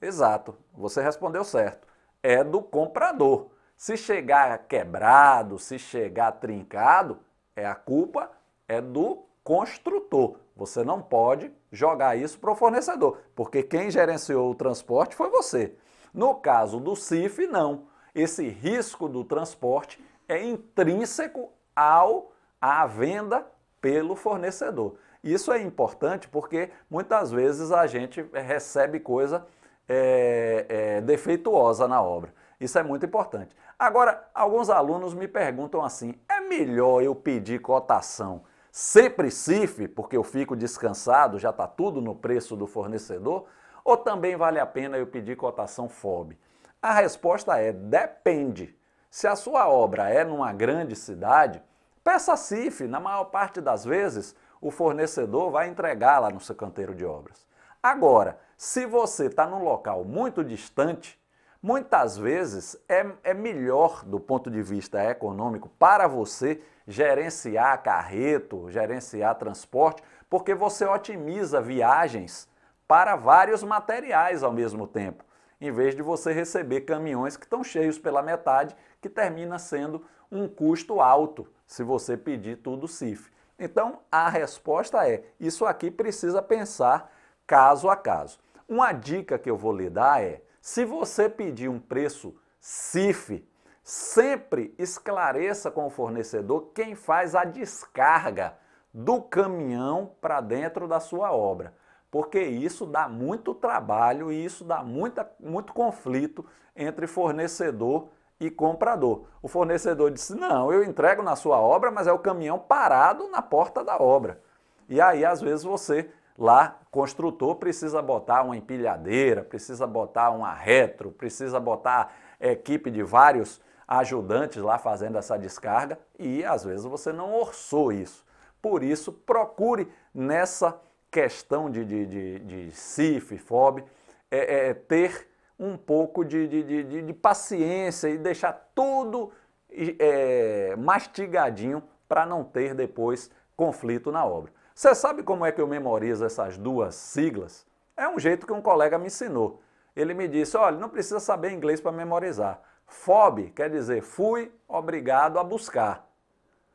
exato, 0.00 0.56
você 0.72 1.02
respondeu 1.02 1.44
certo, 1.44 1.86
é 2.22 2.42
do 2.44 2.62
comprador. 2.62 3.50
Se 3.76 3.96
chegar 3.96 4.66
quebrado, 4.66 5.58
se 5.58 5.78
chegar 5.78 6.32
trincado, 6.32 7.20
é 7.54 7.64
a 7.66 7.74
culpa 7.74 8.30
é 8.66 8.80
do 8.80 9.24
construtor. 9.44 10.36
Você 10.56 10.82
não 10.82 11.00
pode 11.00 11.52
jogar 11.70 12.16
isso 12.16 12.38
para 12.38 12.50
o 12.50 12.56
fornecedor, 12.56 13.18
porque 13.34 13.62
quem 13.62 13.90
gerenciou 13.90 14.50
o 14.50 14.54
transporte 14.54 15.14
foi 15.14 15.30
você. 15.30 15.74
No 16.12 16.34
caso 16.34 16.80
do 16.80 16.96
CIF, 16.96 17.46
não. 17.46 17.86
Esse 18.14 18.48
risco 18.48 19.08
do 19.08 19.24
transporte 19.24 20.04
é 20.28 20.42
intrínseco 20.42 21.52
ao 21.74 22.32
à 22.60 22.84
venda 22.86 23.46
pelo 23.80 24.16
fornecedor. 24.16 24.96
Isso 25.22 25.52
é 25.52 25.60
importante 25.60 26.28
porque 26.28 26.70
muitas 26.90 27.30
vezes 27.30 27.72
a 27.72 27.86
gente 27.86 28.24
recebe 28.32 29.00
coisa 29.00 29.46
é, 29.88 30.66
é, 30.68 31.00
defeituosa 31.00 31.88
na 31.88 32.02
obra. 32.02 32.32
Isso 32.60 32.78
é 32.78 32.82
muito 32.82 33.06
importante. 33.06 33.54
Agora, 33.78 34.28
alguns 34.34 34.70
alunos 34.70 35.14
me 35.14 35.28
perguntam 35.28 35.82
assim: 35.84 36.14
é 36.28 36.40
melhor 36.40 37.02
eu 37.02 37.14
pedir 37.14 37.60
cotação 37.60 38.42
sempre 38.70 39.30
CIF, 39.30 39.88
porque 39.88 40.16
eu 40.16 40.22
fico 40.22 40.54
descansado, 40.54 41.38
já 41.38 41.50
está 41.50 41.66
tudo 41.66 42.00
no 42.00 42.14
preço 42.14 42.54
do 42.54 42.66
fornecedor, 42.66 43.46
ou 43.84 43.96
também 43.96 44.36
vale 44.36 44.60
a 44.60 44.66
pena 44.66 44.96
eu 44.96 45.06
pedir 45.06 45.36
cotação 45.36 45.88
FOB? 45.88 46.38
A 46.80 46.92
resposta 46.92 47.56
é: 47.58 47.72
depende. 47.72 48.76
Se 49.10 49.26
a 49.26 49.34
sua 49.34 49.68
obra 49.68 50.10
é 50.10 50.22
numa 50.22 50.52
grande 50.52 50.94
cidade, 50.94 51.62
peça 52.04 52.36
CIF. 52.36 52.86
Na 52.86 53.00
maior 53.00 53.24
parte 53.24 53.60
das 53.60 53.84
vezes, 53.84 54.36
o 54.60 54.70
fornecedor 54.70 55.50
vai 55.50 55.68
entregar 55.68 56.18
lá 56.18 56.30
no 56.30 56.40
seu 56.40 56.54
canteiro 56.54 56.94
de 56.94 57.04
obras. 57.04 57.46
Agora, 57.82 58.38
se 58.56 58.86
você 58.86 59.26
está 59.26 59.46
num 59.46 59.62
local 59.62 60.04
muito 60.04 60.44
distante, 60.44 61.18
Muitas 61.60 62.16
vezes 62.16 62.76
é, 62.88 63.04
é 63.24 63.34
melhor 63.34 64.04
do 64.04 64.20
ponto 64.20 64.48
de 64.48 64.62
vista 64.62 65.02
econômico 65.02 65.68
para 65.76 66.06
você 66.06 66.62
gerenciar 66.86 67.82
carreto, 67.82 68.70
gerenciar 68.70 69.34
transporte, 69.34 70.00
porque 70.30 70.54
você 70.54 70.86
otimiza 70.86 71.60
viagens 71.60 72.48
para 72.86 73.16
vários 73.16 73.64
materiais 73.64 74.44
ao 74.44 74.52
mesmo 74.52 74.86
tempo, 74.86 75.24
em 75.60 75.72
vez 75.72 75.96
de 75.96 76.02
você 76.02 76.32
receber 76.32 76.82
caminhões 76.82 77.36
que 77.36 77.44
estão 77.44 77.64
cheios 77.64 77.98
pela 77.98 78.22
metade, 78.22 78.76
que 79.00 79.08
termina 79.08 79.58
sendo 79.58 80.04
um 80.30 80.46
custo 80.46 81.00
alto 81.00 81.48
se 81.66 81.82
você 81.82 82.16
pedir 82.16 82.58
tudo 82.58 82.86
CIF. 82.86 83.32
Então, 83.58 84.00
a 84.10 84.28
resposta 84.28 85.08
é: 85.08 85.24
isso 85.40 85.66
aqui 85.66 85.90
precisa 85.90 86.40
pensar 86.40 87.10
caso 87.46 87.88
a 87.88 87.96
caso. 87.96 88.38
Uma 88.68 88.92
dica 88.92 89.38
que 89.38 89.50
eu 89.50 89.56
vou 89.56 89.72
lhe 89.72 89.90
dar 89.90 90.22
é: 90.22 90.42
se 90.60 90.84
você 90.84 91.28
pedir 91.28 91.68
um 91.68 91.80
preço 91.80 92.36
CIF, 92.60 93.46
sempre 93.82 94.74
esclareça 94.78 95.70
com 95.70 95.86
o 95.86 95.90
fornecedor 95.90 96.70
quem 96.74 96.94
faz 96.94 97.34
a 97.34 97.44
descarga 97.44 98.56
do 98.92 99.22
caminhão 99.22 100.14
para 100.20 100.40
dentro 100.40 100.86
da 100.86 101.00
sua 101.00 101.32
obra, 101.32 101.74
porque 102.10 102.40
isso 102.40 102.84
dá 102.84 103.08
muito 103.08 103.54
trabalho 103.54 104.30
e 104.30 104.44
isso 104.44 104.64
dá 104.64 104.82
muita, 104.82 105.30
muito 105.40 105.72
conflito 105.72 106.44
entre 106.76 107.06
fornecedor 107.06 108.10
e 108.40 108.50
comprador. 108.50 109.24
O 109.42 109.48
fornecedor 109.48 110.10
disse: 110.10 110.34
Não, 110.34 110.72
eu 110.72 110.84
entrego 110.84 111.22
na 111.22 111.36
sua 111.36 111.58
obra, 111.58 111.90
mas 111.90 112.06
é 112.06 112.12
o 112.12 112.18
caminhão 112.18 112.58
parado 112.58 113.28
na 113.28 113.42
porta 113.42 113.84
da 113.84 113.96
obra. 113.96 114.40
E 114.88 115.00
aí, 115.00 115.24
às 115.24 115.40
vezes, 115.40 115.64
você 115.64 116.10
Lá, 116.38 116.78
construtor 116.92 117.56
precisa 117.56 118.00
botar 118.00 118.44
uma 118.44 118.56
empilhadeira, 118.56 119.42
precisa 119.42 119.88
botar 119.88 120.30
uma 120.30 120.54
retro, 120.54 121.10
precisa 121.10 121.58
botar 121.58 122.14
equipe 122.38 122.92
de 122.92 123.02
vários 123.02 123.60
ajudantes 123.88 124.62
lá 124.62 124.78
fazendo 124.78 125.18
essa 125.18 125.36
descarga 125.36 125.98
e 126.16 126.44
às 126.44 126.62
vezes 126.62 126.86
você 126.86 127.12
não 127.12 127.34
orçou 127.34 127.92
isso. 127.92 128.24
Por 128.62 128.84
isso, 128.84 129.12
procure 129.12 129.92
nessa 130.14 130.80
questão 131.10 131.68
de, 131.68 131.84
de, 131.84 132.06
de, 132.06 132.38
de 132.38 132.70
CIF, 132.70 133.36
FOB, 133.38 133.82
é, 134.30 134.68
é, 134.68 134.74
ter 134.74 135.28
um 135.58 135.76
pouco 135.76 136.24
de, 136.24 136.46
de, 136.46 137.02
de, 137.02 137.12
paciência 137.12 138.08
e 138.08 138.16
deixar 138.16 138.52
tudo 138.74 139.32
é, 139.70 140.76
mastigadinho 140.76 141.82
para 142.08 142.24
não 142.24 142.44
ter 142.44 142.74
depois 142.74 143.30
conflito 143.56 144.12
na 144.12 144.24
obra. 144.24 144.52
Você 144.74 144.94
sabe 144.94 145.22
como 145.22 145.44
é 145.44 145.50
que 145.50 145.60
eu 145.60 145.66
memorizo 145.66 146.24
essas 146.24 146.56
duas 146.56 146.94
siglas? 146.94 147.66
É 147.96 148.08
um 148.08 148.18
jeito 148.18 148.46
que 148.46 148.52
um 148.52 148.62
colega 148.62 148.96
me 148.96 149.06
ensinou. 149.06 149.60
Ele 149.96 150.14
me 150.14 150.28
disse: 150.28 150.56
olha, 150.56 150.78
não 150.78 150.88
precisa 150.88 151.18
saber 151.18 151.50
inglês 151.50 151.80
para 151.80 151.90
memorizar. 151.90 152.62
FOB 152.86 153.50
quer 153.50 153.68
dizer 153.68 154.02
fui 154.02 154.52
obrigado 154.68 155.38
a 155.38 155.44
buscar. 155.44 156.08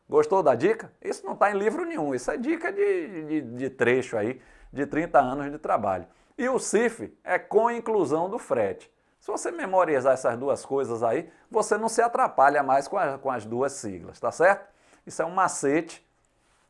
Gostou 0.09 0.43
da 0.43 0.53
dica? 0.53 0.91
Isso 1.01 1.25
não 1.25 1.33
está 1.33 1.49
em 1.49 1.57
livro 1.57 1.85
nenhum, 1.85 2.13
isso 2.13 2.29
é 2.29 2.37
dica 2.37 2.71
de, 2.71 3.23
de, 3.23 3.41
de, 3.41 3.69
trecho 3.69 4.17
aí, 4.17 4.41
de 4.71 4.85
30 4.85 5.19
anos 5.19 5.51
de 5.51 5.57
trabalho. 5.57 6.05
E 6.37 6.49
o 6.49 6.59
CIF 6.59 7.15
é 7.23 7.37
com 7.37 7.69
inclusão 7.69 8.29
do 8.29 8.39
frete. 8.39 8.91
Se 9.19 9.31
você 9.31 9.51
memorizar 9.51 10.13
essas 10.13 10.37
duas 10.37 10.65
coisas 10.65 11.01
aí, 11.01 11.31
você 11.49 11.77
não 11.77 11.87
se 11.87 12.01
atrapalha 12.01 12.61
mais 12.61 12.87
com, 12.87 12.97
a, 12.97 13.17
com 13.17 13.31
as 13.31 13.45
duas 13.45 13.71
siglas, 13.71 14.19
tá 14.19 14.31
certo? 14.31 14.67
Isso 15.05 15.21
é 15.21 15.25
um 15.25 15.31
macete 15.31 16.05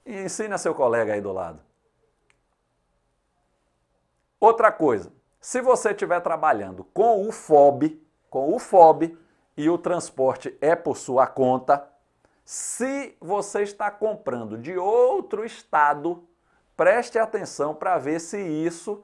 e 0.06 0.22
ensine 0.22 0.54
a 0.54 0.58
seu 0.58 0.76
colega 0.76 1.14
aí 1.14 1.22
do 1.22 1.32
lado. 1.32 1.62
Outra 4.40 4.72
coisa, 4.72 5.12
se 5.40 5.62
você 5.62 5.92
estiver 5.92 6.20
trabalhando 6.20 6.84
com 6.94 7.28
o 7.28 7.32
FOB, 7.32 8.00
com 8.30 8.54
o 8.54 8.60
FOB 8.60 9.18
e 9.56 9.70
o 9.70 9.78
transporte 9.78 10.56
é 10.60 10.76
por 10.76 10.98
sua 10.98 11.26
conta, 11.26 11.88
se 12.46 13.16
você 13.22 13.64
está 13.64 13.90
comprando 13.90 14.58
de 14.58 14.78
outro 14.78 15.46
estado, 15.46 16.28
preste 16.76 17.18
atenção 17.18 17.74
para 17.74 17.98
ver 17.98 18.20
se 18.20 18.38
isso 18.38 19.04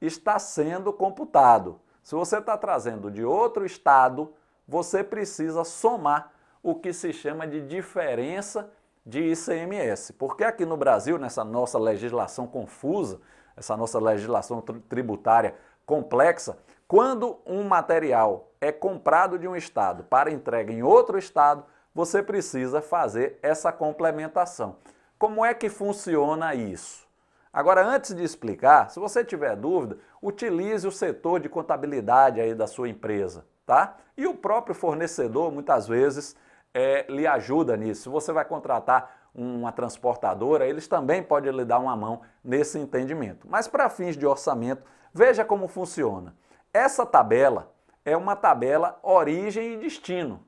está 0.00 0.38
sendo 0.38 0.92
computado. 0.92 1.80
Se 2.02 2.14
você 2.14 2.38
está 2.38 2.56
trazendo 2.56 3.10
de 3.10 3.24
outro 3.24 3.66
estado, 3.66 4.32
você 4.66 5.02
precisa 5.02 5.64
somar 5.64 6.32
o 6.62 6.74
que 6.74 6.92
se 6.92 7.12
chama 7.12 7.46
de 7.46 7.60
diferença 7.60 8.70
de 9.04 9.32
ICMS. 9.32 10.12
Porque 10.12 10.44
aqui 10.44 10.66
no 10.66 10.76
Brasil, 10.76 11.18
nessa 11.18 11.42
nossa 11.42 11.78
legislação 11.78 12.46
confusa, 12.46 13.20
essa 13.56 13.76
nossa 13.76 13.98
legislação 13.98 14.60
tributária 14.88 15.54
complexa, 15.86 16.58
quando 16.86 17.38
um 17.46 17.64
material 17.64 18.50
é 18.60 18.70
comprado 18.70 19.38
de 19.38 19.48
um 19.48 19.56
estado 19.56 20.04
para 20.04 20.30
entrega 20.30 20.72
em 20.72 20.82
outro 20.82 21.18
estado, 21.18 21.64
você 21.94 22.22
precisa 22.22 22.82
fazer 22.82 23.38
essa 23.42 23.72
complementação. 23.72 24.76
Como 25.18 25.44
é 25.44 25.54
que 25.54 25.68
funciona 25.68 26.54
isso? 26.54 27.07
Agora, 27.52 27.84
antes 27.84 28.14
de 28.14 28.22
explicar, 28.22 28.90
se 28.90 29.00
você 29.00 29.24
tiver 29.24 29.56
dúvida, 29.56 29.98
utilize 30.22 30.86
o 30.86 30.92
setor 30.92 31.40
de 31.40 31.48
contabilidade 31.48 32.40
aí 32.40 32.54
da 32.54 32.66
sua 32.66 32.88
empresa, 32.88 33.46
tá? 33.64 33.96
E 34.16 34.26
o 34.26 34.34
próprio 34.34 34.74
fornecedor, 34.74 35.50
muitas 35.50 35.88
vezes, 35.88 36.36
é, 36.74 37.06
lhe 37.08 37.26
ajuda 37.26 37.76
nisso. 37.76 38.02
Se 38.02 38.08
você 38.08 38.32
vai 38.32 38.44
contratar 38.44 39.30
uma 39.34 39.72
transportadora, 39.72 40.66
eles 40.66 40.88
também 40.88 41.22
podem 41.22 41.52
lhe 41.52 41.64
dar 41.64 41.78
uma 41.78 41.96
mão 41.96 42.20
nesse 42.42 42.78
entendimento. 42.78 43.46
Mas 43.48 43.68
para 43.68 43.88
fins 43.88 44.16
de 44.16 44.26
orçamento, 44.26 44.82
veja 45.12 45.44
como 45.44 45.68
funciona. 45.68 46.34
Essa 46.72 47.06
tabela 47.06 47.72
é 48.04 48.16
uma 48.16 48.36
tabela 48.36 48.98
origem 49.02 49.74
e 49.74 49.76
destino, 49.76 50.44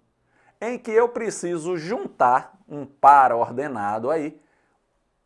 em 0.60 0.78
que 0.78 0.90
eu 0.90 1.08
preciso 1.08 1.76
juntar 1.76 2.58
um 2.68 2.84
par 2.84 3.32
ordenado 3.32 4.10
aí, 4.10 4.40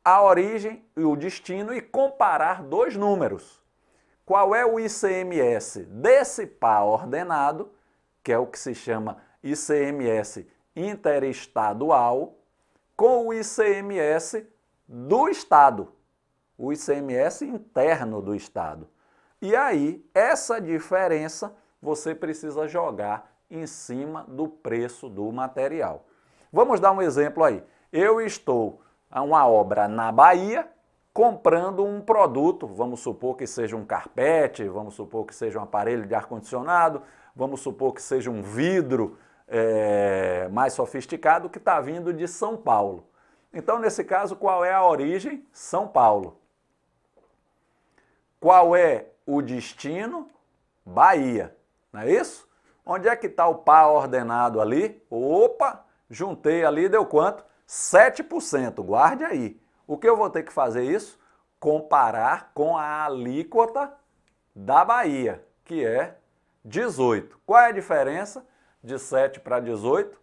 a 0.04 0.23
origem 0.23 0.84
e 0.96 1.02
o 1.02 1.16
destino 1.16 1.73
e 1.73 1.80
comparar 1.80 2.62
dois 2.62 2.94
números. 2.94 3.62
Qual 4.26 4.54
é 4.54 4.64
o 4.64 4.78
ICMS 4.78 5.84
desse 5.84 6.46
par 6.46 6.84
ordenado, 6.84 7.70
que 8.23 8.32
é 8.32 8.38
o 8.38 8.46
que 8.46 8.58
se 8.58 8.75
chama 8.75 9.18
ICMS 9.42 10.46
interestadual, 10.76 12.37
com 12.96 13.28
o 13.28 13.34
ICMS 13.34 14.46
do 14.87 15.28
Estado, 15.28 15.92
o 16.56 16.73
ICMS 16.73 17.44
interno 17.44 18.23
do 18.23 18.34
Estado. 18.34 18.88
E 19.40 19.54
aí, 19.56 20.04
essa 20.14 20.61
diferença 20.61 21.54
você 21.82 22.14
precisa 22.14 22.66
jogar 22.66 23.30
em 23.50 23.66
cima 23.66 24.25
do 24.28 24.49
preço 24.49 25.08
do 25.08 25.30
material. 25.32 26.06
Vamos 26.52 26.80
dar 26.80 26.92
um 26.92 27.02
exemplo 27.02 27.44
aí. 27.44 27.62
Eu 27.92 28.20
estou 28.20 28.80
uma 29.21 29.47
obra 29.47 29.88
na 29.88 30.11
Bahia 30.11 30.68
comprando 31.12 31.85
um 31.85 32.00
produto, 32.00 32.66
vamos 32.66 32.99
supor 32.99 33.37
que 33.37 33.47
seja 33.47 33.76
um 33.76 33.85
carpete, 33.85 34.64
vamos 34.64 34.94
supor 34.94 35.25
que 35.25 35.35
seja 35.35 35.61
um 35.61 35.62
aparelho 35.62 36.06
de 36.06 36.14
ar-condicionado, 36.14 37.02
vamos 37.37 37.61
supor 37.61 37.94
que 37.94 38.02
seja 38.02 38.28
um 38.30 38.42
vidro 38.42 39.16
é, 39.47 40.49
mais 40.50 40.73
sofisticado 40.73 41.49
que 41.49 41.59
está 41.59 41.80
vindo 41.80 42.12
de 42.12 42.26
São 42.26 42.56
Paulo. 42.56 43.06
Então, 43.52 43.78
nesse 43.78 44.02
caso, 44.02 44.35
qual 44.35 44.64
é 44.64 44.73
a 44.73 44.85
origem? 44.85 45.47
São 45.52 45.87
Paulo. 45.87 46.37
Qual 48.40 48.75
é 48.75 49.06
o 49.25 49.40
destino, 49.40 50.28
Bahia. 50.85 51.56
Não 51.92 52.00
é 52.00 52.11
isso? 52.11 52.49
Onde 52.85 53.09
é 53.09 53.14
que 53.14 53.28
está 53.28 53.47
o 53.47 53.54
par 53.54 53.88
ordenado 53.88 54.61
ali? 54.61 55.00
Opa, 55.09 55.85
juntei 56.11 56.64
ali, 56.64 56.88
deu 56.88 57.06
quanto? 57.06 57.44
7%. 57.68 58.83
Guarde 58.83 59.25
aí. 59.25 59.61
O 59.87 59.97
que 59.99 60.09
eu 60.09 60.16
vou 60.16 60.30
ter 60.30 60.42
que 60.42 60.52
fazer 60.52 60.85
isso? 60.85 61.18
Comparar 61.59 62.52
com 62.54 62.76
a 62.76 63.04
alíquota 63.04 63.92
da 64.54 64.85
Bahia, 64.85 65.44
que 65.64 65.85
é 65.85 66.18
18. 66.64 67.38
Qual 67.47 67.61
é 67.61 67.68
a 67.68 67.73
diferença 67.73 68.47
de 68.83 68.99
7 68.99 69.40
para 69.40 69.61
18? 69.61 70.18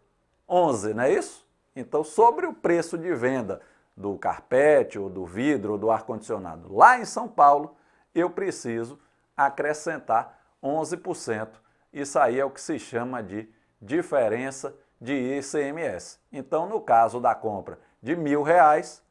11, 0.47 0.93
não 0.93 1.03
é 1.03 1.13
isso? 1.13 1.47
Então, 1.75 2.03
sobre 2.03 2.45
o 2.45 2.53
preço 2.53 2.97
de 2.97 3.13
venda 3.13 3.61
do 3.95 4.17
carpete, 4.17 4.99
ou 4.99 5.09
do 5.09 5.25
vidro, 5.25 5.73
ou 5.73 5.77
do 5.77 5.91
ar-condicionado 5.91 6.73
lá 6.73 6.99
em 6.99 7.05
São 7.05 7.27
Paulo, 7.27 7.75
eu 8.13 8.29
preciso 8.29 8.99
acrescentar 9.35 10.39
11%. 10.61 11.49
Isso 11.93 12.19
aí 12.19 12.39
é 12.39 12.45
o 12.45 12.49
que 12.49 12.61
se 12.61 12.77
chama 12.79 13.21
de 13.21 13.49
diferença 13.81 14.75
de 15.01 15.39
ICMS. 15.39 16.19
Então, 16.31 16.69
no 16.69 16.79
caso 16.79 17.19
da 17.19 17.33
compra 17.33 17.79
de 18.01 18.15
mil 18.15 18.43
reais, 18.43 19.03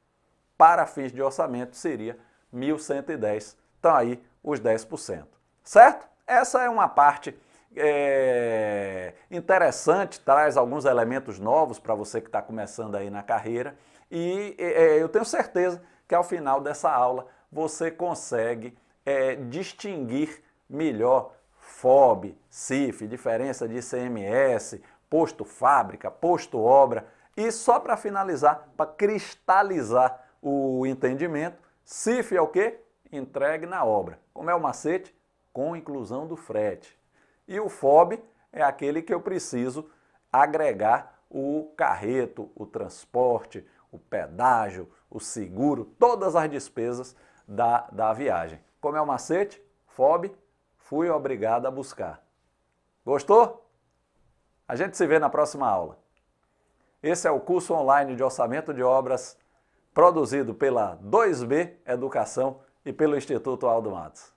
para 0.57 0.87
fins 0.87 1.11
de 1.11 1.20
orçamento 1.20 1.76
seria 1.76 2.16
1.110. 2.55 3.57
Então 3.79 3.94
aí 3.94 4.22
os 4.42 4.61
10%. 4.61 5.24
Certo? 5.64 6.07
Essa 6.26 6.62
é 6.62 6.68
uma 6.68 6.88
parte 6.88 7.37
é, 7.74 9.14
interessante, 9.31 10.20
traz 10.20 10.57
alguns 10.57 10.85
elementos 10.85 11.38
novos 11.38 11.79
para 11.79 11.94
você 11.94 12.20
que 12.20 12.29
está 12.29 12.42
começando 12.42 12.94
aí 12.94 13.11
na 13.11 13.22
carreira 13.22 13.76
e 14.11 14.55
é, 14.59 15.00
eu 15.00 15.09
tenho 15.09 15.24
certeza 15.24 15.83
que 16.07 16.14
ao 16.14 16.24
final 16.24 16.61
dessa 16.61 16.90
aula 16.90 17.26
você 17.50 17.90
consegue 17.90 18.76
é, 19.05 19.37
distinguir 19.37 20.42
melhor 20.68 21.33
FOB, 21.59 22.37
CIF, 22.48 23.07
diferença 23.07 23.66
de 23.66 23.79
ICMS, 23.79 24.83
posto 25.11 25.44
fábrica, 25.44 26.11
posto 26.11 26.59
obra. 26.59 27.07
E 27.37 27.51
só 27.51 27.81
para 27.81 27.96
finalizar, 27.96 28.68
para 28.77 28.90
cristalizar 28.90 30.25
o 30.40 30.87
entendimento, 30.87 31.59
CIF 31.85 32.37
é 32.37 32.40
o 32.40 32.46
quê? 32.46 32.81
Entregue 33.12 33.66
na 33.66 33.85
obra. 33.85 34.20
Como 34.33 34.49
é 34.49 34.55
o 34.55 34.61
macete? 34.61 35.14
Com 35.53 35.75
inclusão 35.75 36.27
do 36.27 36.37
frete. 36.37 36.99
E 37.49 37.59
o 37.59 37.68
FOB 37.68 38.23
é 38.53 38.62
aquele 38.62 39.03
que 39.03 39.12
eu 39.12 39.20
preciso 39.20 39.90
agregar 40.33 41.18
o 41.29 41.73
carreto, 41.77 42.51
o 42.55 42.64
transporte, 42.64 43.66
o 43.90 43.99
pedágio, 43.99 44.88
o 45.11 45.18
seguro, 45.18 45.85
todas 45.99 46.37
as 46.37 46.49
despesas 46.49 47.16
da, 47.46 47.88
da 47.90 48.12
viagem. 48.12 48.61
Como 48.81 48.96
é 48.96 49.01
o 49.01 49.07
macete? 49.07 49.61
FOB, 49.88 50.33
fui 50.79 51.11
obrigado 51.11 51.66
a 51.66 51.70
buscar. 51.70 52.23
Gostou? 53.05 53.69
A 54.70 54.76
gente 54.76 54.96
se 54.96 55.04
vê 55.04 55.18
na 55.18 55.28
próxima 55.28 55.66
aula. 55.68 55.98
Esse 57.02 57.26
é 57.26 57.30
o 57.33 57.40
curso 57.40 57.74
online 57.74 58.14
de 58.14 58.22
orçamento 58.22 58.72
de 58.72 58.85
obras 58.85 59.37
produzido 59.92 60.54
pela 60.54 60.96
2B 60.98 61.72
Educação 61.85 62.61
e 62.87 62.92
pelo 62.92 63.16
Instituto 63.16 63.66
Aldo 63.66 63.90
Matos. 63.90 64.33